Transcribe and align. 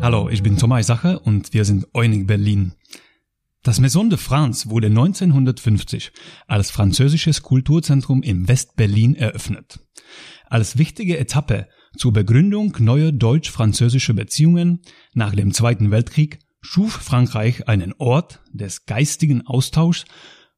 Hallo, 0.00 0.30
ich 0.30 0.42
bin 0.42 0.56
Thomas 0.56 0.86
Sacher 0.86 1.26
und 1.26 1.52
wir 1.52 1.66
sind 1.66 1.88
Eunig 1.92 2.26
Berlin. 2.26 2.72
Das 3.62 3.78
Maison 3.78 4.08
de 4.08 4.18
France 4.18 4.70
wurde 4.70 4.86
1950 4.86 6.12
als 6.46 6.70
französisches 6.70 7.42
Kulturzentrum 7.42 8.22
in 8.22 8.48
West-Berlin 8.48 9.16
eröffnet. 9.16 9.80
Als 10.46 10.78
wichtige 10.78 11.18
Etappe 11.18 11.68
zur 11.96 12.14
Begründung 12.14 12.74
neuer 12.78 13.12
deutsch-französischer 13.12 14.14
Beziehungen 14.14 14.80
nach 15.12 15.34
dem 15.34 15.52
Zweiten 15.52 15.90
Weltkrieg 15.90 16.38
schuf 16.62 16.92
Frankreich 16.92 17.68
einen 17.68 17.92
Ort 17.98 18.40
des 18.52 18.86
geistigen 18.86 19.46
Austauschs 19.46 20.06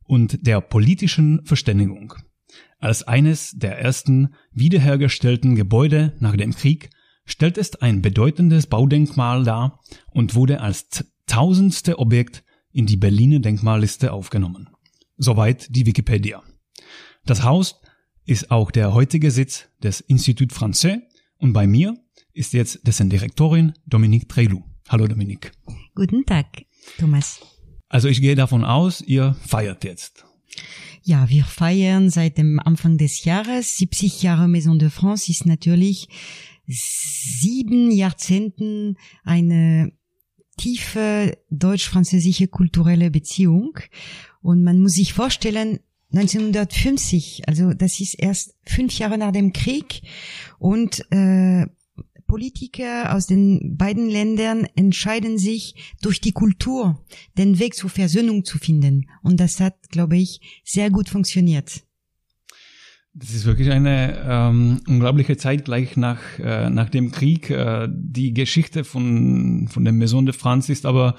und 0.04 0.46
der 0.46 0.60
politischen 0.60 1.44
Verständigung. 1.44 2.14
Als 2.80 3.02
eines 3.02 3.52
der 3.52 3.78
ersten 3.78 4.34
wiederhergestellten 4.52 5.54
Gebäude 5.54 6.14
nach 6.18 6.36
dem 6.36 6.54
Krieg 6.54 6.88
stellt 7.26 7.58
es 7.58 7.76
ein 7.76 8.00
bedeutendes 8.00 8.66
Baudenkmal 8.66 9.44
dar 9.44 9.80
und 10.10 10.34
wurde 10.34 10.62
als 10.62 10.88
tausendste 11.26 11.98
Objekt 11.98 12.42
in 12.72 12.86
die 12.86 12.96
Berliner 12.96 13.38
Denkmalliste 13.38 14.12
aufgenommen. 14.12 14.70
Soweit 15.18 15.66
die 15.74 15.84
Wikipedia. 15.84 16.42
Das 17.26 17.44
Haus 17.44 17.80
ist 18.24 18.50
auch 18.50 18.70
der 18.70 18.94
heutige 18.94 19.30
Sitz 19.30 19.68
des 19.82 20.00
Institut 20.00 20.52
Français 20.52 21.02
und 21.36 21.52
bei 21.52 21.66
mir 21.66 21.98
ist 22.32 22.54
jetzt 22.54 22.86
dessen 22.86 23.10
Direktorin 23.10 23.74
Dominique 23.86 24.28
Trelou. 24.28 24.64
Hallo 24.88 25.06
Dominique. 25.06 25.52
Guten 25.94 26.24
Tag, 26.24 26.46
Thomas. 26.98 27.40
Also 27.88 28.08
ich 28.08 28.22
gehe 28.22 28.36
davon 28.36 28.64
aus, 28.64 29.02
ihr 29.02 29.34
feiert 29.46 29.84
jetzt. 29.84 30.24
Ja, 31.02 31.28
wir 31.28 31.44
feiern 31.44 32.10
seit 32.10 32.38
dem 32.38 32.60
Anfang 32.60 32.98
des 32.98 33.24
Jahres. 33.24 33.76
70 33.76 34.22
Jahre 34.22 34.48
Maison 34.48 34.78
de 34.78 34.90
France 34.90 35.30
ist 35.30 35.46
natürlich 35.46 36.08
sieben 36.66 37.90
Jahrzehnten 37.90 38.96
eine 39.24 39.92
tiefe 40.56 41.38
deutsch-französische 41.50 42.48
kulturelle 42.48 43.10
Beziehung. 43.10 43.78
Und 44.42 44.62
man 44.62 44.80
muss 44.80 44.92
sich 44.92 45.12
vorstellen, 45.12 45.80
1950, 46.12 47.48
also 47.48 47.72
das 47.72 48.00
ist 48.00 48.14
erst 48.14 48.54
fünf 48.64 48.98
Jahre 48.98 49.16
nach 49.16 49.32
dem 49.32 49.52
Krieg 49.52 50.02
und 50.58 51.06
äh, 51.12 51.66
Politiker 52.30 53.12
aus 53.12 53.26
den 53.26 53.76
beiden 53.76 54.08
Ländern 54.08 54.64
entscheiden 54.76 55.36
sich 55.36 55.74
durch 56.00 56.20
die 56.20 56.30
Kultur 56.30 57.04
den 57.36 57.58
Weg 57.58 57.74
zur 57.74 57.90
Versöhnung 57.90 58.44
zu 58.44 58.58
finden 58.58 59.10
und 59.24 59.40
das 59.40 59.58
hat, 59.58 59.74
glaube 59.90 60.16
ich, 60.16 60.40
sehr 60.62 60.90
gut 60.90 61.08
funktioniert. 61.08 61.82
Das 63.14 63.34
ist 63.34 63.46
wirklich 63.46 63.72
eine 63.72 64.24
ähm, 64.24 64.80
unglaubliche 64.86 65.36
Zeit 65.38 65.64
gleich 65.64 65.96
nach, 65.96 66.20
äh, 66.38 66.70
nach 66.70 66.88
dem 66.88 67.10
Krieg. 67.10 67.50
Äh, 67.50 67.88
die 67.90 68.32
Geschichte 68.32 68.84
von, 68.84 69.66
von 69.66 69.82
der 69.82 69.92
Maison 69.92 70.24
de 70.24 70.32
France 70.32 70.70
ist 70.70 70.86
aber 70.86 71.16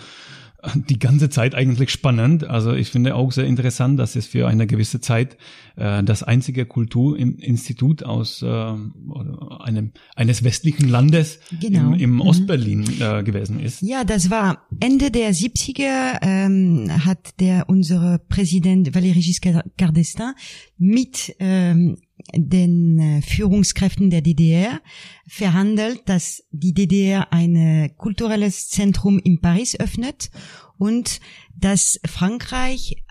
die 0.89 0.99
ganze 0.99 1.29
Zeit 1.29 1.55
eigentlich 1.55 1.89
spannend. 1.89 2.43
Also 2.43 2.73
ich 2.73 2.89
finde 2.89 3.15
auch 3.15 3.31
sehr 3.31 3.45
interessant, 3.45 3.99
dass 3.99 4.15
es 4.15 4.27
für 4.27 4.47
eine 4.47 4.67
gewisse 4.67 5.01
Zeit 5.01 5.37
äh, 5.75 6.03
das 6.03 6.23
einzige 6.23 6.65
Kulturinstitut 6.65 8.03
aus 8.03 8.41
äh, 8.41 8.47
einem 8.47 9.91
eines 10.15 10.43
westlichen 10.43 10.87
Landes 10.87 11.39
genau. 11.59 11.93
im, 11.93 11.99
im 11.99 12.13
mhm. 12.13 12.21
Ostberlin 12.21 12.83
äh, 12.99 13.23
gewesen 13.23 13.59
ist. 13.59 13.81
Ja, 13.81 14.03
das 14.03 14.29
war 14.29 14.67
Ende 14.79 15.11
der 15.11 15.33
70er 15.33 16.19
ähm, 16.21 16.91
hat 17.05 17.39
der 17.39 17.67
unsere 17.67 18.19
Präsident 18.29 18.89
Valéry 18.89 19.21
Giscard 19.21 19.65
d'Estaing 19.77 20.33
mit 20.77 21.35
ähm, 21.39 21.97
den 22.33 22.99
äh, 22.99 23.21
Führungskräften 23.21 24.09
der 24.09 24.21
DDR 24.21 24.81
verhandelt, 25.27 26.01
dass 26.05 26.43
die 26.51 26.73
DDR 26.73 27.31
ein 27.31 27.91
kulturelles 27.97 28.69
Zentrum 28.69 29.19
in 29.19 29.41
Paris 29.41 29.79
öffnet 29.79 30.29
und 30.77 31.19
dass 31.55 31.99
Frankreich 32.05 33.03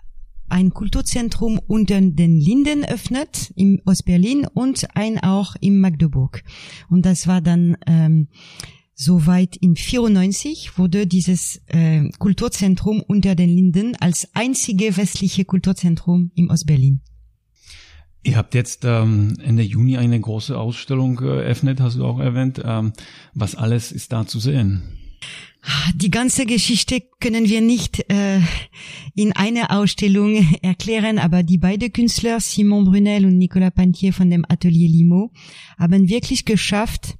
ein 0.49 0.71
Kulturzentrum 0.71 1.59
unter 1.65 2.01
den 2.01 2.37
Linden 2.37 2.83
öffnet 2.83 3.53
im 3.55 3.81
Ostberlin 3.85 4.45
und 4.45 4.95
ein 4.95 5.19
auch 5.19 5.55
im 5.61 5.79
Magdeburg. 5.79 6.43
Und 6.89 7.05
das 7.05 7.27
war 7.27 7.41
dann 7.41 7.77
ähm, 7.87 8.27
Soweit 9.03 9.55
in 9.55 9.75
94 9.75 10.77
wurde 10.77 11.07
dieses 11.07 11.59
äh, 11.65 12.07
Kulturzentrum 12.19 13.01
unter 13.01 13.33
den 13.33 13.49
Linden 13.49 13.95
als 13.95 14.29
einzige 14.35 14.95
westliche 14.95 15.43
Kulturzentrum 15.43 16.29
im 16.35 16.51
Ostberlin 16.51 17.01
Ihr 18.23 18.37
habt 18.37 18.53
jetzt 18.53 18.85
ähm, 18.85 19.35
Ende 19.41 19.63
Juni 19.63 19.97
eine 19.97 20.19
große 20.19 20.57
Ausstellung 20.57 21.19
äh, 21.21 21.43
eröffnet, 21.43 21.79
hast 21.79 21.97
du 21.97 22.05
auch 22.05 22.19
erwähnt. 22.19 22.61
Ähm, 22.63 22.93
was 23.33 23.55
alles 23.55 23.91
ist 23.91 24.13
da 24.13 24.27
zu 24.27 24.39
sehen? 24.39 24.97
Die 25.95 26.09
ganze 26.09 26.45
Geschichte 26.45 27.01
können 27.19 27.47
wir 27.47 27.61
nicht 27.61 28.11
äh, 28.11 28.39
in 29.15 29.33
einer 29.33 29.71
Ausstellung 29.71 30.35
erklären, 30.61 31.19
aber 31.19 31.43
die 31.43 31.57
beiden 31.57 31.93
Künstler, 31.93 32.39
Simon 32.39 32.85
Brunel 32.85 33.25
und 33.25 33.37
Nicolas 33.37 33.73
Pantier 33.73 34.13
von 34.13 34.29
dem 34.29 34.45
Atelier 34.47 34.89
Limo, 34.89 35.31
haben 35.77 36.09
wirklich 36.09 36.45
geschafft, 36.45 37.15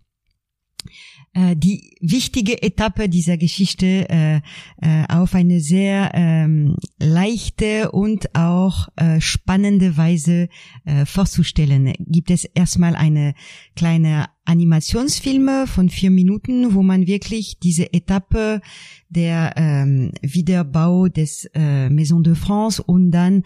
äh, 1.34 1.56
die 1.56 1.96
wichtige 2.02 2.62
Etappe 2.62 3.08
dieser 3.08 3.38
Geschichte 3.38 4.10
äh, 4.10 4.42
äh, 4.82 5.06
auf 5.08 5.34
eine 5.34 5.62
sehr 5.62 6.12
ähm, 6.14 6.76
leichte 7.00 7.92
und 7.92 8.36
auch 8.36 8.90
äh, 8.98 9.22
spannende 9.22 9.96
Weise 9.96 10.50
äh, 10.84 11.06
vorzustellen. 11.06 11.94
Gibt 12.00 12.32
es 12.32 12.44
erstmal 12.44 12.96
eine 12.96 13.34
kleine 13.78 14.26
Animationsfilme 14.44 15.68
von 15.68 15.90
vier 15.90 16.12
Minuten, 16.12 16.74
wo 16.74 16.84
man 16.84 17.08
wirklich 17.08 17.60
diese 17.60 17.94
Etappe 17.94 18.60
der 19.08 19.54
ähm, 19.56 20.12
Wiederbau 20.22 21.08
des 21.08 21.50
äh, 21.54 21.90
Maison 21.90 22.24
de 22.24 22.36
France 22.36 22.84
und 22.84 23.12
dann 23.12 23.44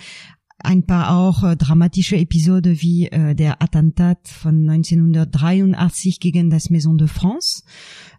ein 0.59 0.85
paar 0.85 1.15
auch 1.17 1.43
äh, 1.43 1.55
dramatische 1.55 2.15
Episode 2.17 2.81
wie 2.81 3.07
äh, 3.07 3.35
der 3.35 3.61
Attentat 3.61 4.27
von 4.27 4.69
1983 4.69 6.19
gegen 6.19 6.49
das 6.49 6.69
Maison 6.69 6.97
de 6.97 7.07
France 7.07 7.63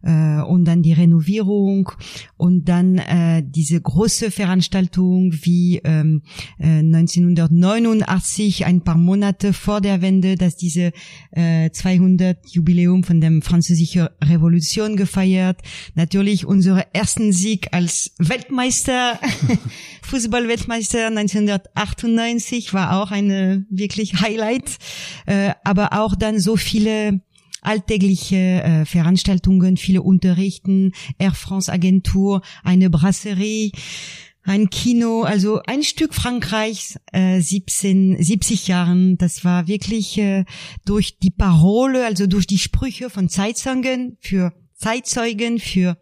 äh, 0.03 0.41
und 0.43 0.67
dann 0.67 0.83
die 0.83 0.93
Renovierung 0.93 1.91
und 2.37 2.69
dann 2.69 2.99
äh, 2.99 3.43
diese 3.45 3.81
große 3.81 4.31
Veranstaltung 4.31 5.33
wie 5.43 5.81
ähm, 5.83 6.23
äh, 6.59 6.79
1989 6.79 8.67
ein 8.67 8.83
paar 8.83 8.99
Monate 8.99 9.53
vor 9.53 9.81
der 9.81 10.03
Wende, 10.03 10.37
dass 10.37 10.57
diese 10.57 10.93
äh, 11.31 11.71
200 11.71 12.49
Jubiläum 12.51 13.03
von 13.03 13.21
der 13.21 13.33
französischen 13.41 14.09
Revolution 14.23 14.97
gefeiert, 14.97 15.61
natürlich 15.95 16.45
unsere 16.45 16.95
ersten 16.95 17.33
Sieg 17.33 17.69
als 17.73 18.13
Weltmeister 18.19 19.19
Fußballweltmeister 20.03 21.07
1998 21.07 22.26
war 22.75 23.01
auch 23.01 23.11
eine 23.11 23.65
wirklich 23.71 24.21
Highlight, 24.21 24.79
äh, 25.27 25.53
aber 25.65 25.93
auch 25.93 26.15
dann 26.17 26.39
so 26.41 26.57
viele 26.57 27.21
alltägliche 27.63 28.37
äh, 28.37 28.85
Veranstaltungen, 28.85 29.77
viele 29.77 30.03
Unterrichten, 30.03 30.93
Air 31.19 31.33
France 31.33 31.73
Agentur, 31.73 32.43
eine 32.63 32.91
Brasserie, 32.91 33.73
ein 34.43 34.71
Kino, 34.71 35.23
also 35.23 35.61
ein 35.67 35.83
Stück 35.83 36.15
Frankreichs, 36.15 36.99
äh, 37.13 37.41
17, 37.41 38.23
70 38.23 38.69
Jahren. 38.69 39.19
Das 39.19 39.45
war 39.45 39.67
wirklich 39.67 40.17
äh, 40.19 40.45
durch 40.85 41.19
die 41.19 41.31
Parole, 41.31 42.07
also 42.07 42.27
durch 42.27 42.47
die 42.47 42.59
Sprüche 42.59 43.11
von 43.11 43.29
Zeitzeugen 43.29 44.17
für 44.21 44.53
Zeitzeugen 44.75 45.59
für 45.59 45.99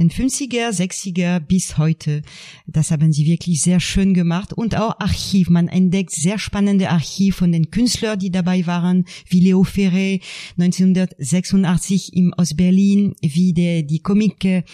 den 0.00 0.10
50er, 0.10 0.70
60er 0.70 1.40
bis 1.40 1.76
heute. 1.76 2.22
Das 2.66 2.90
haben 2.90 3.12
sie 3.12 3.26
wirklich 3.26 3.60
sehr 3.60 3.80
schön 3.80 4.14
gemacht 4.14 4.54
und 4.54 4.74
auch 4.74 4.98
Archiv. 4.98 5.50
Man 5.50 5.68
entdeckt 5.68 6.12
sehr 6.12 6.38
spannende 6.38 6.88
Archiv 6.88 7.36
von 7.36 7.52
den 7.52 7.70
Künstlern, 7.70 8.18
die 8.18 8.30
dabei 8.30 8.66
waren, 8.66 9.04
wie 9.28 9.40
Leo 9.40 9.62
Ferré 9.62 10.22
1986 10.58 12.14
im 12.14 12.32
Ostberlin, 12.36 13.14
wie 13.20 13.52
der, 13.52 13.82
die 13.82 14.00
Comic, 14.00 14.64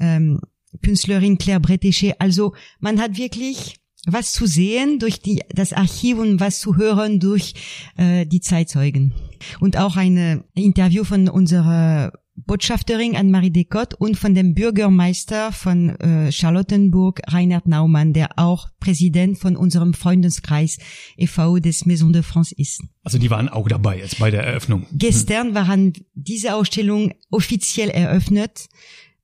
ähm, 0.00 0.40
Künstlerin 0.82 1.38
Claire 1.38 1.60
Bretéché. 1.60 2.14
Also 2.18 2.52
man 2.80 3.00
hat 3.00 3.16
wirklich 3.16 3.76
was 4.06 4.32
zu 4.32 4.46
sehen 4.46 4.98
durch 4.98 5.20
die, 5.20 5.40
das 5.50 5.72
Archiv 5.72 6.18
und 6.18 6.40
was 6.40 6.58
zu 6.58 6.76
hören 6.76 7.20
durch 7.20 7.54
äh, 7.96 8.26
die 8.26 8.40
Zeitzeugen. 8.40 9.14
Und 9.60 9.76
auch 9.76 9.96
ein 9.96 10.42
Interview 10.54 11.04
von 11.04 11.28
unserer 11.28 12.12
Botschafterin 12.36 13.16
Anne-Marie 13.16 13.50
Descotte 13.50 13.96
und 13.96 14.16
von 14.16 14.34
dem 14.34 14.54
Bürgermeister 14.54 15.52
von 15.52 15.90
äh, 16.00 16.32
Charlottenburg, 16.32 17.20
Reinhard 17.26 17.68
Naumann, 17.68 18.12
der 18.12 18.38
auch 18.38 18.68
Präsident 18.80 19.38
von 19.38 19.56
unserem 19.56 19.94
Freundeskreis 19.94 20.78
e.V. 21.16 21.58
des 21.58 21.86
Maison 21.86 22.12
de 22.12 22.22
France 22.22 22.54
ist. 22.56 22.82
Also 23.02 23.18
die 23.18 23.30
waren 23.30 23.48
auch 23.48 23.68
dabei 23.68 23.98
jetzt 23.98 24.18
bei 24.18 24.30
der 24.30 24.42
Eröffnung. 24.42 24.86
Gestern 24.92 25.48
hm. 25.48 25.54
waren 25.54 25.92
diese 26.14 26.54
Ausstellung 26.54 27.14
offiziell 27.30 27.90
eröffnet 27.90 28.68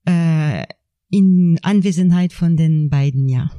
äh, 0.07 0.65
in 1.11 1.59
Anwesenheit 1.63 2.33
von 2.33 2.57
den 2.57 2.91
beiden, 2.91 3.29
ja. 3.29 3.51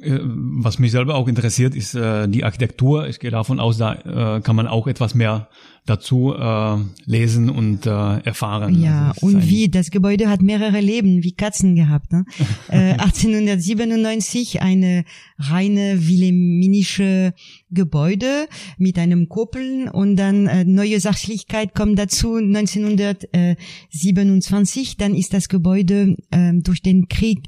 Äh, 0.00 0.18
was 0.22 0.78
mich 0.78 0.92
selber 0.92 1.14
auch 1.14 1.28
interessiert, 1.28 1.74
ist 1.74 1.94
äh, 1.94 2.28
die 2.28 2.44
Architektur. 2.44 3.08
Ich 3.08 3.18
gehe 3.18 3.30
davon 3.30 3.60
aus, 3.60 3.78
da 3.78 4.36
äh, 4.36 4.40
kann 4.40 4.56
man 4.56 4.66
auch 4.66 4.86
etwas 4.86 5.14
mehr 5.14 5.48
dazu 5.86 6.34
äh, 6.34 6.76
lesen 7.04 7.48
und 7.48 7.86
äh, 7.86 8.18
erfahren. 8.18 8.80
Ja, 8.82 9.10
also 9.10 9.26
und 9.26 9.48
wie, 9.48 9.68
das 9.68 9.90
Gebäude 9.90 10.28
hat 10.28 10.42
mehrere 10.42 10.80
Leben, 10.80 11.22
wie 11.22 11.32
Katzen 11.32 11.76
gehabt. 11.76 12.12
Ne? 12.12 12.24
äh, 12.68 12.92
1897 12.98 14.60
eine 14.60 15.04
reine 15.38 16.06
wilhelminische 16.06 17.32
Gebäude 17.76 18.48
mit 18.78 18.98
einem 18.98 19.28
Kuppeln 19.28 19.88
und 19.88 20.16
dann 20.16 20.48
äh, 20.48 20.64
neue 20.64 20.98
Sachlichkeit 20.98 21.76
kommt 21.76 21.96
dazu 21.96 22.34
1927, 22.34 24.96
dann 24.96 25.14
ist 25.14 25.32
das 25.32 25.48
Gebäude 25.48 26.16
äh, 26.32 26.54
durch 26.54 26.82
den 26.82 27.06
Krieg 27.06 27.46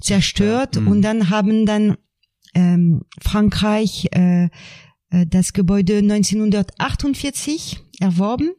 zerstört 0.00 0.80
mhm. 0.80 0.88
und 0.88 1.02
dann 1.02 1.30
haben 1.30 1.66
dann 1.66 1.96
ähm, 2.54 3.02
Frankreich 3.20 4.08
äh, 4.12 4.48
äh 5.10 5.26
das 5.28 5.52
Gebäude 5.52 5.98
1948 5.98 7.78
erworben. 8.00 8.50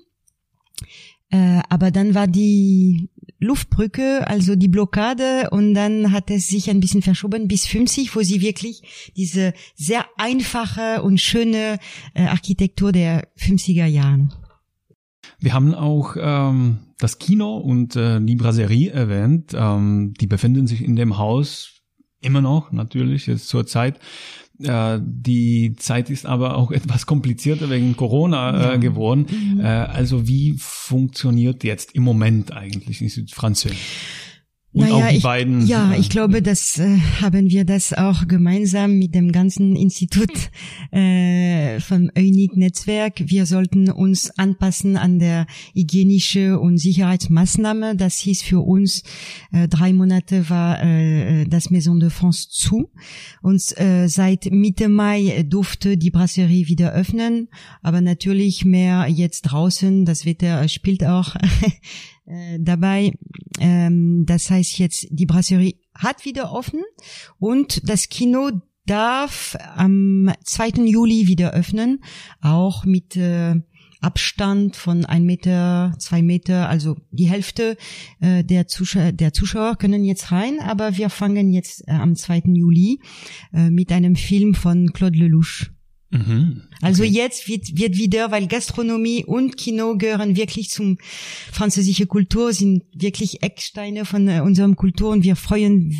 Äh, 1.32 1.62
aber 1.70 1.92
dann 1.92 2.16
war 2.16 2.28
die 2.28 3.10
Luftbrücke, 3.40 4.28
also 4.28 4.56
die 4.56 4.68
Blockade, 4.68 5.50
und 5.52 5.74
dann 5.74 6.12
hat 6.12 6.30
es 6.30 6.48
sich 6.48 6.70
ein 6.70 6.80
bisschen 6.80 7.02
verschoben 7.02 7.48
bis 7.48 7.66
50, 7.66 8.16
wo 8.16 8.22
sie 8.22 8.42
wirklich 8.42 9.12
diese 9.16 9.54
sehr 9.76 10.06
einfache 10.18 11.02
und 11.02 11.20
schöne 11.20 11.80
äh, 12.14 12.26
Architektur 12.26 12.92
der 12.92 13.28
50er 13.38 13.86
Jahren. 13.86 14.34
Wir 15.40 15.54
haben 15.54 15.74
auch 15.74 16.16
ähm, 16.20 16.80
das 16.98 17.18
Kino 17.18 17.58
und 17.58 17.96
äh, 17.96 18.20
die 18.22 18.36
Brasserie 18.36 18.92
erwähnt. 18.92 19.54
Ähm, 19.56 20.14
die 20.20 20.28
befinden 20.28 20.68
sich 20.68 20.84
in 20.84 20.96
dem 20.96 21.18
Haus 21.18 21.82
immer 22.22 22.42
noch, 22.42 22.72
natürlich, 22.74 23.28
jetzt 23.28 23.48
zur 23.48 23.66
Zeit. 23.66 24.00
Äh, 24.64 25.00
die 25.02 25.76
Zeit 25.78 26.10
ist 26.10 26.26
aber 26.26 26.58
auch 26.58 26.72
etwas 26.72 27.06
komplizierter 27.06 27.70
wegen 27.70 27.96
Corona 27.96 28.74
äh, 28.74 28.80
geworden. 28.80 29.26
Mhm. 29.30 29.60
Äh, 29.62 29.64
also 29.64 30.28
wie 30.28 30.56
funktioniert 30.58 31.64
jetzt 31.64 31.94
im 31.96 32.04
Moment 32.04 32.52
eigentlich 32.52 33.02
in 33.02 33.10
Südfrankreich? 33.10 33.78
Und 34.72 34.82
naja, 34.82 34.96
auch 35.06 35.10
die 35.10 35.18
ich, 35.18 35.24
beiden. 35.24 35.66
Ja, 35.66 35.94
äh, 35.94 36.00
ich 36.00 36.10
glaube, 36.12 36.44
das 36.44 36.78
äh, 36.78 37.00
haben 37.22 37.50
wir 37.50 37.66
das 37.66 37.92
auch 37.92 38.28
gemeinsam 38.28 39.00
mit 39.00 39.16
dem 39.16 39.32
ganzen 39.32 39.76
Institut 39.76 40.30
äh, 40.92 41.80
vom 41.80 42.12
EUNIC-Netzwerk. 42.16 43.16
Wir 43.26 43.48
sollten 43.48 43.90
uns 43.90 44.30
anpassen 44.38 44.96
an 44.96 45.18
der 45.18 45.48
hygienische 45.74 46.60
und 46.60 46.78
Sicherheitsmaßnahme. 46.78 47.96
Das 47.96 48.20
hieß 48.20 48.44
für 48.44 48.60
uns, 48.60 49.02
äh, 49.52 49.68
drei 49.68 49.92
Monate 49.92 50.52
war 50.52 50.84
äh, 50.84 51.46
das 51.46 51.72
Maison 51.72 52.00
de 52.00 52.12
France 52.12 52.50
zu. 52.52 52.92
Und 53.42 53.76
äh, 53.80 54.08
seit 54.08 54.52
Mitte 54.52 54.88
Mai 54.88 55.46
durfte 55.48 55.98
die 55.98 56.12
Brasserie 56.12 56.68
wieder 56.68 56.92
öffnen. 56.92 57.48
Aber 57.82 58.02
natürlich 58.02 58.66
mehr 58.66 59.08
jetzt 59.08 59.44
draußen. 59.44 60.06
Das 60.06 60.28
Wetter 60.28 60.68
spielt 60.68 61.04
auch 61.04 61.36
äh, 62.30 62.60
dabei. 62.60 63.14
Ähm, 63.60 64.26
das 64.26 64.50
heißt 64.50 64.80
jetzt, 64.80 65.08
die 65.10 65.26
Brasserie 65.26 65.76
hat 65.94 66.26
wieder 66.26 66.52
offen 66.52 66.82
und 67.40 67.90
das 67.90 68.10
Kino 68.10 68.52
darf 68.86 69.58
am 69.76 70.32
2. 70.44 70.86
Juli 70.86 71.28
wieder 71.28 71.52
öffnen, 71.52 72.04
auch 72.42 72.86
mit 72.86 73.16
äh, 73.16 73.56
Abstand 74.02 74.78
von 74.78 75.06
ein 75.06 75.26
Meter, 75.26 75.94
zwei 76.00 76.22
Meter, 76.22 76.70
also 76.70 76.96
die 77.12 77.30
Hälfte 77.30 77.76
äh, 78.22 78.44
der, 78.44 78.68
Zuschauer, 78.68 79.12
der 79.12 79.34
Zuschauer 79.34 79.76
können 79.76 80.06
jetzt 80.06 80.32
rein, 80.32 80.60
aber 80.60 80.98
wir 80.98 81.10
fangen 81.10 81.52
jetzt 81.52 81.86
äh, 81.88 81.92
am 81.92 82.16
2. 82.16 82.44
Juli 82.54 83.02
äh, 83.54 83.70
mit 83.70 83.92
einem 83.92 84.16
Film 84.16 84.54
von 84.54 84.94
Claude 84.94 85.20
Lelouch 85.20 85.70
Mhm. 86.12 86.64
Also 86.82 87.04
jetzt 87.04 87.48
wird, 87.48 87.78
wird 87.78 87.98
wieder, 87.98 88.32
weil 88.32 88.48
Gastronomie 88.48 89.26
und 89.26 89.58
Kino 89.58 89.96
gehören 89.96 90.36
wirklich 90.36 90.70
zum 90.70 90.98
französische 91.52 92.08
Kultur, 92.08 92.52
sind 92.52 92.84
wirklich 92.94 93.44
Ecksteine 93.44 94.06
von 94.06 94.28
äh, 94.28 94.40
unserem 94.40 94.76
Kultur 94.76 95.12
und 95.12 95.24
wir 95.24 95.36
freuen 95.36 95.92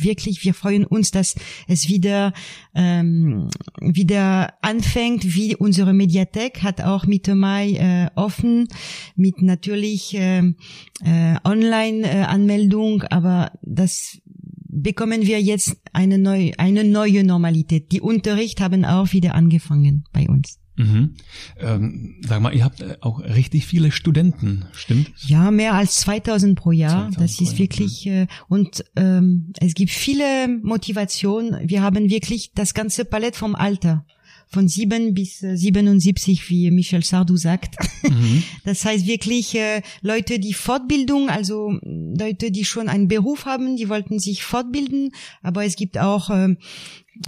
wirklich, 0.00 0.44
wir 0.44 0.54
freuen 0.54 0.86
uns, 0.86 1.10
dass 1.10 1.34
es 1.68 1.88
wieder 1.88 2.32
ähm, 2.74 3.50
wieder 3.80 4.54
anfängt, 4.62 5.34
wie 5.34 5.56
unsere 5.56 5.92
Mediathek 5.92 6.62
hat 6.62 6.80
auch 6.80 7.06
Mitte 7.06 7.34
Mai 7.34 7.72
äh, 7.72 8.10
offen 8.14 8.68
mit 9.16 9.42
natürlich 9.42 10.14
äh, 10.14 10.38
äh, 11.04 11.36
Online-Anmeldung, 11.44 13.02
aber 13.02 13.52
das 13.62 14.20
bekommen 14.70 15.22
wir 15.22 15.40
jetzt 15.40 15.79
eine 15.92 16.18
neue, 16.18 16.58
eine 16.58 16.84
neue 16.84 17.24
Normalität. 17.24 17.92
Die 17.92 18.00
Unterricht 18.00 18.60
haben 18.60 18.84
auch 18.84 19.12
wieder 19.12 19.34
angefangen 19.34 20.04
bei 20.12 20.28
uns. 20.28 20.58
Mhm. 20.76 21.14
Ähm, 21.58 22.16
sag 22.26 22.40
mal, 22.40 22.54
ihr 22.54 22.64
habt 22.64 22.80
äh, 22.80 22.96
auch 23.00 23.20
richtig 23.20 23.66
viele 23.66 23.90
Studenten, 23.92 24.64
stimmt? 24.72 25.12
Ja, 25.26 25.50
mehr 25.50 25.74
als 25.74 25.96
2000 25.96 26.58
pro 26.58 26.72
Jahr. 26.72 27.10
2000 27.10 27.20
das 27.20 27.40
ist 27.40 27.58
wirklich 27.58 28.06
äh, 28.06 28.26
und 28.48 28.84
ähm, 28.96 29.52
es 29.60 29.74
gibt 29.74 29.90
viele 29.90 30.48
Motivationen. 30.62 31.68
Wir 31.68 31.82
haben 31.82 32.08
wirklich 32.08 32.52
das 32.54 32.72
ganze 32.72 33.04
Palett 33.04 33.36
vom 33.36 33.54
Alter 33.54 34.06
von 34.50 34.68
sieben 34.68 35.14
bis 35.14 35.38
77, 35.38 36.40
äh, 36.40 36.48
wie 36.50 36.70
Michel 36.70 37.04
Sardou 37.04 37.36
sagt. 37.36 37.76
Mhm. 38.02 38.42
Das 38.64 38.84
heißt 38.84 39.06
wirklich 39.06 39.54
äh, 39.54 39.82
Leute, 40.02 40.38
die 40.38 40.52
Fortbildung, 40.52 41.30
also 41.30 41.72
Leute, 41.82 42.50
die 42.50 42.64
schon 42.64 42.88
einen 42.88 43.08
Beruf 43.08 43.46
haben, 43.46 43.76
die 43.76 43.88
wollten 43.88 44.18
sich 44.18 44.42
fortbilden, 44.42 45.12
aber 45.42 45.64
es 45.64 45.76
gibt 45.76 45.98
auch 45.98 46.30
äh, 46.30 46.56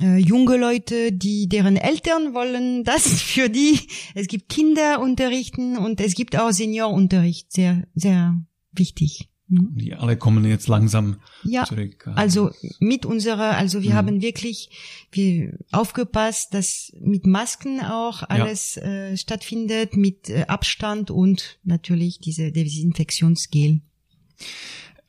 äh, 0.01 0.19
junge 0.19 0.57
Leute, 0.57 1.13
die 1.13 1.49
deren 1.49 1.77
Eltern 1.77 2.35
wollen 2.35 2.85
das 2.85 3.07
für 3.23 3.49
die. 3.49 3.79
Es 4.15 4.27
gibt 4.27 4.49
Kinderunterrichten 4.49 5.79
und 5.79 6.01
es 6.01 6.15
gibt 6.15 6.37
auch 6.37 6.51
Seniorunterricht, 6.51 7.53
sehr, 7.53 7.87
sehr 7.95 8.37
wichtig. 8.73 9.32
Mhm. 9.53 9.77
Die 9.77 9.95
alle 9.95 10.17
kommen 10.17 10.45
jetzt 10.47 10.67
langsam 10.69 11.17
ja, 11.45 11.65
zurück. 11.65 12.09
Also 12.15 12.51
mit 12.81 13.05
unserer, 13.05 13.57
also 13.57 13.83
wir 13.83 13.91
mhm. 13.91 13.95
haben 13.95 14.23
wirklich 14.23 14.71
wir 15.11 15.59
aufgepasst, 15.71 16.55
dass 16.55 16.93
mit 16.99 17.27
Masken 17.27 17.81
auch 17.81 18.23
alles 18.23 18.77
ja. 18.77 18.83
äh, 18.83 19.17
stattfindet, 19.17 19.97
mit 19.97 20.31
äh, 20.31 20.47
Abstand 20.49 21.11
und 21.11 21.59
natürlich 21.65 22.19
diese 22.19 22.51
Desinfektionsgel. 22.51 23.83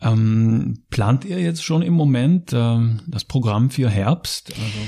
Ähm, 0.01 0.84
plant 0.90 1.24
ihr 1.24 1.40
jetzt 1.40 1.63
schon 1.63 1.81
im 1.81 1.94
Moment 1.94 2.51
ähm, 2.54 3.00
das 3.07 3.24
Programm 3.24 3.69
für 3.69 3.90
Herbst? 3.90 4.51
Also 4.51 4.80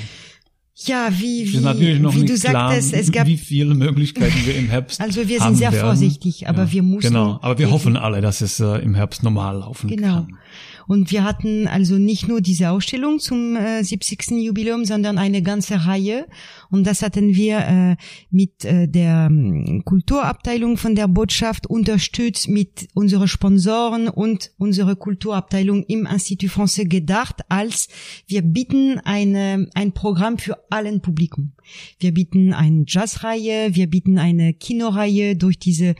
ja, 0.84 1.08
wie, 1.10 1.50
wie, 1.50 1.58
natürlich 1.58 2.00
noch 2.00 2.14
wie 2.14 2.20
nicht 2.20 2.44
du 2.44 2.48
klar, 2.48 2.70
sagtest, 2.70 2.92
es 2.92 3.10
gab, 3.10 3.26
wie 3.26 3.38
viele 3.38 3.74
Möglichkeiten 3.74 4.44
wir 4.44 4.56
im 4.56 4.68
Herbst 4.68 5.00
Also 5.00 5.26
wir 5.26 5.40
sind 5.40 5.56
sehr 5.56 5.72
werden. 5.72 5.86
vorsichtig, 5.86 6.48
aber 6.48 6.64
ja, 6.64 6.72
wir 6.72 6.82
müssen. 6.82 7.08
Genau, 7.08 7.38
aber 7.40 7.58
wir 7.58 7.70
hoffen 7.70 7.96
alle, 7.96 8.20
dass 8.20 8.42
es 8.42 8.60
äh, 8.60 8.82
im 8.82 8.94
Herbst 8.94 9.22
normal 9.22 9.60
laufen 9.60 9.88
genau. 9.88 10.14
kann. 10.14 10.26
Genau. 10.26 10.38
Und 10.86 11.10
wir 11.10 11.24
hatten 11.24 11.66
also 11.68 11.98
nicht 11.98 12.28
nur 12.28 12.40
diese 12.40 12.70
Ausstellung 12.70 13.18
zum 13.18 13.56
äh, 13.56 13.82
70. 13.82 14.30
Jubiläum, 14.42 14.84
sondern 14.84 15.18
eine 15.18 15.42
ganze 15.42 15.86
Reihe. 15.86 16.26
Und 16.70 16.86
das 16.86 17.02
hatten 17.02 17.34
wir 17.34 17.58
äh, 17.58 17.96
mit 18.30 18.64
äh, 18.64 18.88
der 18.88 19.28
ähm, 19.30 19.82
Kulturabteilung 19.84 20.76
von 20.76 20.94
der 20.94 21.08
Botschaft 21.08 21.66
unterstützt, 21.66 22.48
mit 22.48 22.88
unseren 22.94 23.28
Sponsoren 23.28 24.08
und 24.08 24.52
unserer 24.58 24.96
Kulturabteilung 24.96 25.84
im 25.84 26.06
Institut 26.06 26.50
Français 26.50 26.86
gedacht, 26.86 27.42
als 27.48 27.88
wir 28.26 28.42
bieten 28.42 28.98
eine, 29.00 29.68
ein 29.74 29.92
Programm 29.92 30.38
für 30.38 30.58
allen 30.70 31.00
Publikum. 31.02 31.52
Wir 31.98 32.12
bieten 32.12 32.52
eine 32.52 32.84
Jazzreihe, 32.86 33.74
wir 33.74 33.88
bieten 33.88 34.18
eine 34.18 34.54
Kinoreihe 34.54 35.36
durch 35.36 35.58
diese 35.58 35.94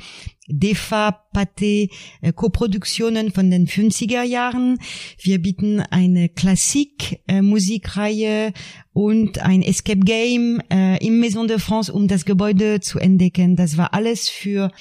DEFA, 0.49 1.23
Pathé, 1.35 1.91
äh, 2.21 2.33
von 2.33 3.51
den 3.51 3.67
50er 3.67 4.23
Jahren. 4.23 4.79
Wir 5.21 5.41
bieten 5.41 5.81
eine 5.81 6.29
Klassik-Musikreihe 6.29 8.49
äh, 8.49 8.53
und 8.93 9.39
ein 9.41 9.63
Escape 9.63 10.01
Game 10.01 10.61
äh, 10.71 11.03
im 11.05 11.19
Maison 11.21 11.49
de 11.49 11.59
France, 11.59 11.91
um 11.93 12.09
das 12.09 12.25
Gebäude 12.25 12.81
zu 12.81 12.99
entdecken. 12.99 13.57
Das 13.57 13.77
war 13.77 13.93
alles 13.95 14.29
für 14.29 14.73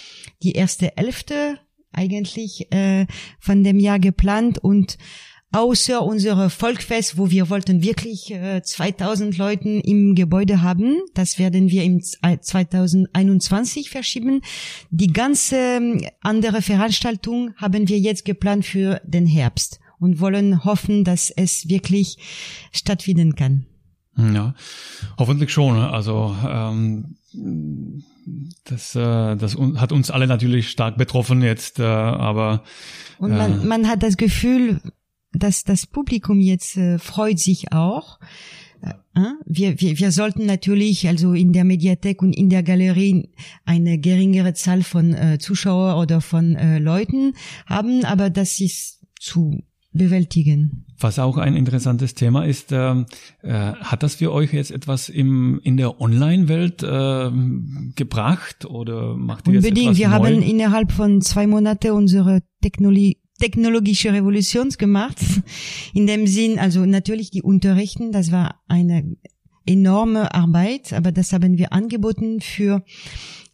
die 0.43 0.53
erste 0.53 0.93
Hälfte 0.95 1.60
eigentlich 1.91 2.72
äh, 2.72 3.05
von 3.39 3.63
dem 3.63 3.79
Jahr 3.79 4.00
geplant 4.00 4.60
und 4.60 4.98
außer 5.55 6.03
unsere 6.03 6.50
Volkfest, 6.50 7.17
wo 7.17 7.31
wir 7.31 7.50
wollten 7.50 7.81
wirklich 7.81 8.29
äh, 8.31 8.62
2000 8.62 9.38
Leuten 9.38 9.79
im 9.79 10.13
Gebäude 10.13 10.62
haben. 10.62 10.97
Das 11.13 11.39
werden 11.39 11.69
wir 11.69 11.83
im 11.83 12.01
2021 12.01 13.89
verschieben. 13.89 14.41
Die 14.89 15.13
ganze 15.13 15.55
ähm, 15.55 16.05
andere 16.21 16.62
Veranstaltung 16.62 17.53
haben 17.55 17.88
wir 17.88 17.97
jetzt 17.97 18.25
geplant 18.25 18.65
für 18.65 19.00
den 19.05 19.25
Herbst 19.25 19.79
und 19.97 20.19
wollen 20.19 20.65
hoffen, 20.65 21.05
dass 21.05 21.29
es 21.29 21.69
wirklich 21.69 22.17
stattfinden 22.74 23.35
kann. 23.35 23.65
Ja, 24.17 24.55
hoffentlich 25.17 25.53
schon. 25.53 25.77
Also 25.77 26.35
ähm, 26.45 27.15
das, 28.65 28.95
äh, 28.95 29.35
das 29.38 29.57
hat 29.77 29.93
uns 29.93 30.12
alle 30.12 30.27
natürlich 30.27 30.69
stark 30.69 30.97
betroffen 30.97 31.41
jetzt, 31.41 31.79
äh, 31.79 31.83
aber 31.83 32.63
und 33.19 33.31
man, 33.31 33.62
äh, 33.62 33.65
man 33.65 33.88
hat 33.88 34.03
das 34.03 34.17
Gefühl, 34.17 34.81
dass 35.38 35.63
das 35.63 35.86
Publikum 35.88 36.39
jetzt 36.39 36.77
äh, 36.77 37.00
freut 37.00 37.39
sich 37.39 37.72
auch. 37.72 38.20
Äh, 38.82 38.94
wir, 39.46 39.80
wir, 39.80 39.98
wir 40.00 40.12
sollten 40.12 40.46
natürlich 40.46 41.08
also 41.08 41.34
in 41.34 41.54
der 41.54 41.63
Mediathek 41.63 42.22
und 42.22 42.34
in 42.34 42.50
der 42.50 42.63
Galerie 42.63 43.30
eine 43.65 43.98
geringere 44.00 44.54
Zahl 44.54 44.84
von 44.84 45.13
äh, 45.13 45.38
Zuschauer 45.39 46.00
oder 46.00 46.22
von 46.22 46.56
äh, 46.56 46.80
Leuten 46.80 47.34
haben, 47.65 48.06
aber 48.06 48.30
das 48.30 48.60
ist 48.60 49.01
zu 49.20 49.63
bewältigen. 49.96 50.86
Was 51.00 51.20
auch 51.20 51.38
ein 51.38 51.56
interessantes 51.56 52.13
Thema 52.15 52.46
ist, 52.46 52.72
äh, 52.72 52.92
äh, 52.92 53.04
hat 53.44 54.04
das 54.04 54.15
für 54.15 54.32
euch 54.32 54.54
jetzt 54.54 54.72
etwas 54.72 55.10
im, 55.10 55.60
in 55.63 55.77
der 55.77 56.00
Online-Welt 56.00 56.84
äh, 56.84 57.32
gebracht 57.96 58.65
oder 58.65 59.15
macht 59.15 59.48
ihr 59.48 59.56
Unbedingt. 59.56 59.77
jetzt 59.77 59.86
etwas 59.86 59.98
Wir 59.98 60.08
neu? 60.10 60.13
haben 60.13 60.42
innerhalb 60.42 60.92
von 60.92 61.22
zwei 61.22 61.48
Monaten 61.48 61.92
unsere 61.92 62.42
Technologie 62.62 63.18
technologische 63.39 64.13
Revolution 64.13 64.70
gemacht. 64.70 65.18
In 65.94 66.08
dem 66.08 66.27
Sinn, 66.27 66.60
also 66.60 66.86
natürlich 66.86 67.32
die 67.32 67.42
Unterrichten, 67.42 68.12
das 68.12 68.32
war 68.32 68.62
eine 68.68 69.15
enorme 69.65 70.34
Arbeit, 70.34 70.94
aber 70.94 71.12
das 71.12 71.34
haben 71.34 71.58
wir 71.58 71.74
angeboten 71.74 72.39
für 72.39 72.84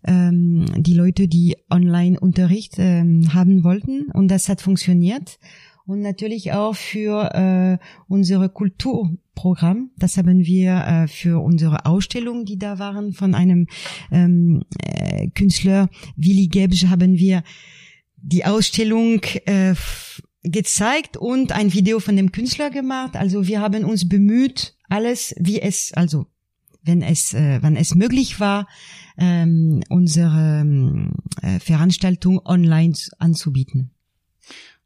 ähm, 0.04 0.66
die 0.78 0.94
Leute, 0.94 1.28
die 1.28 1.56
Online-Unterricht 1.70 2.76
ähm, 2.78 3.34
haben 3.34 3.64
wollten 3.64 4.12
und 4.14 4.28
das 4.28 4.50
hat 4.50 4.62
funktioniert. 4.62 5.40
Und 5.88 6.02
natürlich 6.02 6.54
auch 6.54 6.76
für 6.76 7.34
äh, 7.34 7.78
unsere 8.08 8.50
Kulturprogramm. 8.50 9.90
Das 9.98 10.16
haben 10.16 10.46
wir 10.46 10.76
äh, 10.76 11.08
für 11.08 11.44
unsere 11.44 11.86
Ausstellung, 11.86 12.46
die 12.46 12.58
da 12.58 12.78
waren, 12.80 13.14
von 13.14 13.34
einem 13.34 13.68
ähm, 14.12 14.62
äh, 14.80 15.28
Künstler, 15.30 15.90
Willy 16.16 16.48
Gebsch, 16.48 16.86
haben 16.86 17.18
wir 17.18 17.44
die 18.22 18.46
Ausstellung 18.46 19.22
äh, 19.46 19.75
gezeigt 20.44 21.18
und 21.18 21.51
ein 21.51 21.74
Video 21.74 22.00
von 22.00 22.16
dem 22.16 22.32
Künstler 22.32 22.70
gemacht. 22.70 23.16
Also 23.16 23.48
wir 23.48 23.62
haben 23.62 23.86
uns 23.86 24.08
bemüht, 24.08 24.75
alles 24.90 25.36
wie 25.40 25.62
es, 25.62 25.94
also 25.94 26.28
wenn 26.84 27.01
es, 27.01 27.34
äh, 27.34 27.62
wenn 27.62 27.75
es 27.75 27.96
möglich 27.96 28.40
war, 28.40 28.68
ähm, 29.18 29.82
unsere 29.90 30.66
äh, 31.42 31.60
Veranstaltung 31.60 32.42
online 32.44 32.94
anzubieten. 33.20 33.92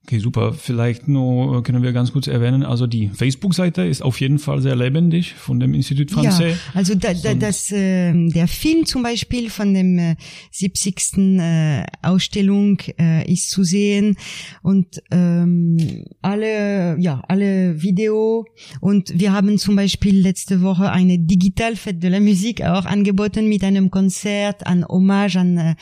Okay, 0.05 0.19
super. 0.19 0.53
Vielleicht 0.53 1.07
nur 1.07 1.57
äh, 1.57 1.61
können 1.63 1.81
wir 1.81 1.91
ganz 1.91 2.11
kurz 2.11 2.27
erwähnen, 2.27 2.61
also 2.61 2.85
die 2.85 3.09
Facebook-Seite 3.09 3.81
ist 3.81 4.03
auf 4.03 4.21
jeden 4.21 4.37
Fall 4.37 4.61
sehr 4.61 4.75
lebendig 4.75 5.33
von 5.33 5.59
dem 5.59 5.73
Institut 5.73 6.11
Français. 6.11 6.49
Ja, 6.49 6.55
also 6.75 6.93
da, 6.93 7.15
da, 7.15 7.33
das, 7.33 7.71
äh, 7.71 8.13
der 8.13 8.47
Film 8.47 8.85
zum 8.85 9.01
Beispiel 9.01 9.49
von 9.49 9.73
dem 9.73 9.97
äh, 9.97 10.15
70. 10.51 11.39
Äh, 11.39 11.85
Ausstellung 12.03 12.77
äh, 12.99 13.31
ist 13.31 13.49
zu 13.49 13.63
sehen 13.63 14.15
und 14.61 15.01
ähm, 15.09 16.05
alle, 16.21 16.99
ja, 16.99 17.23
alle 17.27 17.81
Video 17.81 18.45
und 18.81 19.19
wir 19.19 19.33
haben 19.33 19.57
zum 19.57 19.75
Beispiel 19.75 20.19
letzte 20.19 20.61
Woche 20.61 20.91
eine 20.91 21.17
Digital 21.17 21.73
Fête 21.73 21.97
de 21.97 22.11
la 22.11 22.19
Musique 22.19 22.61
auch 22.61 22.85
angeboten 22.85 23.49
mit 23.49 23.63
einem 23.63 23.89
Konzert 23.89 24.67
an 24.67 24.85
Hommage 24.87 25.37
an 25.37 25.57
äh, 25.57 25.75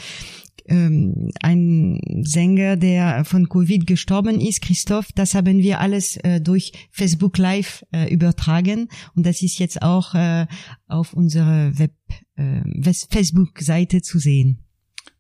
ähm, 0.66 1.30
ein 1.42 2.00
Sänger, 2.24 2.78
der 2.78 3.26
von 3.26 3.50
Covid 3.50 3.86
gestorben 3.86 4.40
ist, 4.40 4.62
Christoph, 4.62 5.08
das 5.14 5.36
haben 5.36 5.60
wir 5.60 5.80
alles 5.80 6.18
äh, 6.18 6.42
durch 6.42 6.72
Facebook 6.92 7.38
Live 7.38 7.86
äh, 7.92 8.14
übertragen 8.14 8.88
und 9.16 9.26
das 9.26 9.42
ist 9.42 9.60
jetzt 9.60 9.82
auch 9.82 10.16
äh, 10.16 10.48
auf 10.88 11.14
unserer 11.14 11.78
Web 11.78 11.94
äh, 12.36 12.62
Facebook-Seite 13.10 14.02
zu 14.02 14.20
sehen. 14.20 14.64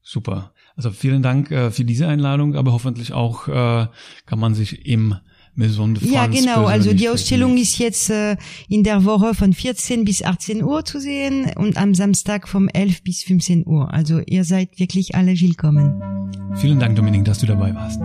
Super. 0.01 0.53
Also 0.75 0.91
vielen 0.91 1.21
Dank 1.21 1.51
äh, 1.51 1.71
für 1.71 1.85
diese 1.85 2.07
Einladung, 2.07 2.55
aber 2.55 2.71
hoffentlich 2.73 3.13
auch 3.13 3.47
äh, 3.47 3.87
kann 4.25 4.39
man 4.39 4.55
sich 4.55 4.85
im 4.85 5.15
Maison 5.55 5.93
de 5.93 6.03
France 6.03 6.13
Ja, 6.13 6.27
genau. 6.27 6.65
Also 6.65 6.93
die 6.93 7.09
Ausstellung 7.09 7.57
ist 7.57 7.77
jetzt 7.77 8.09
äh, 8.09 8.37
in 8.69 8.83
der 8.83 9.05
Woche 9.05 9.33
von 9.35 9.53
14 9.53 10.03
bis 10.03 10.23
18 10.23 10.63
Uhr 10.63 10.83
zu 10.85 10.99
sehen 10.99 11.51
und 11.55 11.77
am 11.77 11.93
Samstag 11.93 12.47
vom 12.47 12.67
11 12.67 13.03
bis 13.03 13.23
15 13.23 13.67
Uhr. 13.67 13.93
Also 13.93 14.21
ihr 14.25 14.43
seid 14.43 14.79
wirklich 14.79 15.15
alle 15.15 15.39
willkommen. 15.39 16.01
Vielen 16.55 16.79
Dank, 16.79 16.95
Dominik, 16.95 17.25
dass 17.25 17.39
du 17.39 17.45
dabei 17.45 17.73
warst. 17.73 17.99